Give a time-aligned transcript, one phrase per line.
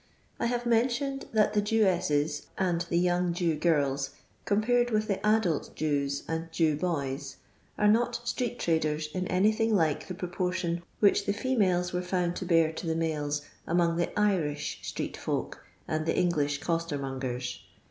[0.39, 4.09] I HATE mentioned that the Jewesses and the young Jew girU,
[4.45, 7.37] compared with the adalt Jews and Jew boys,
[7.77, 12.45] are not street traders in anything like the proponion which the fennles were found to
[12.47, 17.59] bear to the mnles among the Irish stree^folk and the English costermongers.